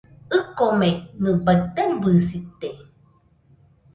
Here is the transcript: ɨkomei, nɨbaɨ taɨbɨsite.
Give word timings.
ɨkomei, 0.39 0.95
nɨbaɨ 1.21 1.57
taɨbɨsite. 1.75 2.69